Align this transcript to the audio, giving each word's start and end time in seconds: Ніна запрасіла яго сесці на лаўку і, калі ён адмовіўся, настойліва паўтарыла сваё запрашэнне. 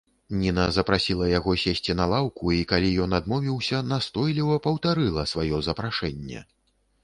Ніна 0.43 0.63
запрасіла 0.77 1.27
яго 1.31 1.53
сесці 1.63 1.95
на 1.99 2.07
лаўку 2.13 2.55
і, 2.61 2.63
калі 2.73 2.89
ён 3.07 3.11
адмовіўся, 3.19 3.85
настойліва 3.93 4.59
паўтарыла 4.67 5.31
сваё 5.37 5.63
запрашэнне. 5.73 6.39